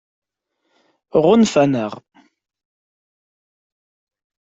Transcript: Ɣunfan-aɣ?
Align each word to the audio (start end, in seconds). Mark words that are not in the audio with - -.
Ɣunfan-aɣ? 1.23 1.93